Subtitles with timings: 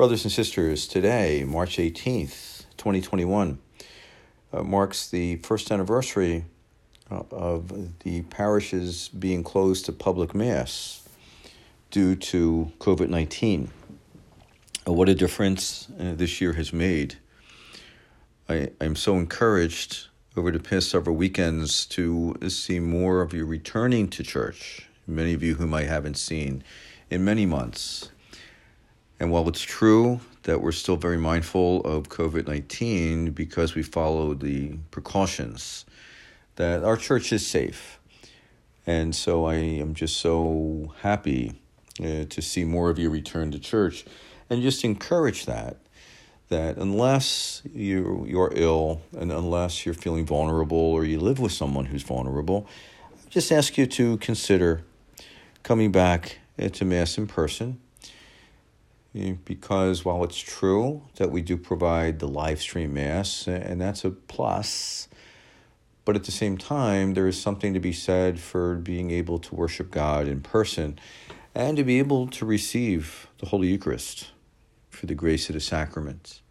[0.00, 3.58] Brothers and sisters, today, March 18th, 2021,
[4.50, 6.46] uh, marks the first anniversary
[7.10, 11.06] uh, of the parishes being closed to public Mass
[11.90, 13.70] due to COVID 19.
[14.88, 17.16] Uh, what a difference uh, this year has made.
[18.48, 24.08] I, I'm so encouraged over the past several weekends to see more of you returning
[24.08, 26.64] to church, many of you whom I haven't seen
[27.10, 28.08] in many months.
[29.20, 34.32] And while it's true that we're still very mindful of COVID 19 because we follow
[34.32, 35.84] the precautions,
[36.56, 38.00] that our church is safe.
[38.86, 41.60] And so I am just so happy
[42.00, 44.06] uh, to see more of you return to church
[44.48, 45.76] and just encourage that
[46.48, 51.84] that unless you you're ill and unless you're feeling vulnerable or you live with someone
[51.84, 52.66] who's vulnerable,
[53.12, 54.82] I just ask you to consider
[55.62, 56.38] coming back
[56.72, 57.80] to mass in person.
[59.12, 64.10] Because while it's true that we do provide the live stream mass, and that's a
[64.10, 65.08] plus,
[66.04, 69.54] but at the same time, there is something to be said for being able to
[69.54, 70.98] worship God in person
[71.54, 74.30] and to be able to receive the Holy Eucharist
[74.88, 76.42] for the grace of the sacraments.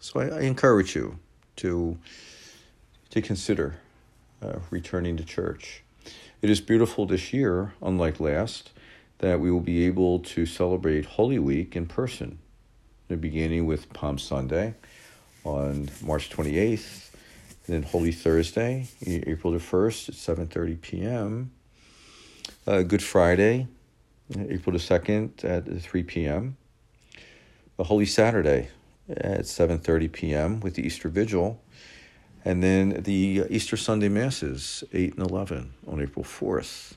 [0.00, 1.18] So I, I encourage you
[1.56, 1.98] to,
[3.10, 3.76] to consider
[4.42, 5.82] uh, returning to church.
[6.40, 8.70] It is beautiful this year, unlike last,
[9.22, 12.38] that we will be able to celebrate Holy Week in person,
[13.08, 14.74] beginning with Palm Sunday
[15.44, 17.10] on March 28th,
[17.66, 21.52] and then Holy Thursday, April the 1st at 7.30 p.m.,
[22.66, 23.68] uh, Good Friday,
[24.36, 26.56] April the 2nd at 3 p.m.,
[27.78, 28.68] a Holy Saturday
[29.08, 30.60] at 7:30 p.m.
[30.60, 31.62] with the Easter Vigil,
[32.44, 36.94] and then the Easter Sunday Masses, 8 and 11 on April 4th.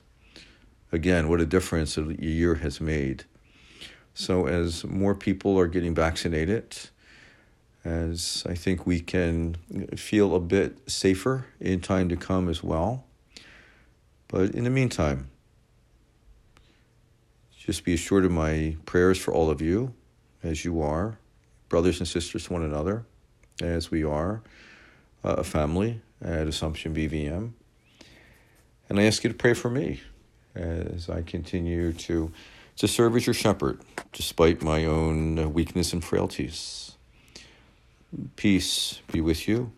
[0.92, 3.24] Again, what a difference a year has made.
[4.14, 6.76] So, as more people are getting vaccinated,
[7.84, 9.56] as I think we can
[9.96, 13.04] feel a bit safer in time to come as well.
[14.28, 15.30] But in the meantime,
[17.56, 19.92] just be assured of my prayers for all of you
[20.42, 21.18] as you are,
[21.68, 23.04] brothers and sisters to one another,
[23.60, 24.42] as we are
[25.24, 27.52] uh, a family at Assumption BVM.
[28.88, 30.00] And I ask you to pray for me
[30.56, 32.32] as I continue to,
[32.76, 33.80] to serve as your shepherd,
[34.12, 36.96] despite my own uh, weakness and frailties.
[38.36, 39.72] Peace be with you.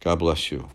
[0.00, 0.68] God bless you.